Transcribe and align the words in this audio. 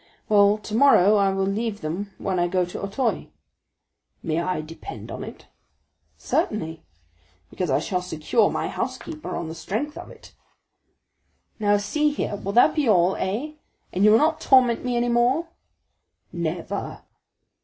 "Well, 0.29 0.57
tomorrow 0.57 1.13
I 1.17 1.29
will 1.31 1.45
leave 1.45 1.81
them 1.81 2.09
when 2.17 2.39
I 2.39 2.47
go 2.47 2.65
to 2.65 2.81
Auteuil." 2.81 3.27
"May 4.23 4.41
I 4.41 4.61
depend 4.61 5.11
on 5.11 5.23
it?" 5.23 5.45
"Certainly." 6.17 6.81
"Because 7.51 7.69
I 7.69 7.77
shall 7.77 8.01
secure 8.01 8.49
my 8.49 8.67
housekeeper 8.67 9.35
on 9.35 9.47
the 9.47 9.53
strength 9.53 9.99
of 9.99 10.09
it." 10.09 10.33
"Now 11.59 11.77
see 11.77 12.09
here, 12.09 12.35
will 12.37 12.53
that 12.53 12.73
be 12.73 12.89
all? 12.89 13.15
Eh? 13.17 13.51
And 13.93 14.03
will 14.03 14.13
you 14.13 14.17
not 14.17 14.41
torment 14.41 14.83
me 14.83 14.97
any 14.97 15.09
more?" 15.09 15.49
"Never." 16.33 17.03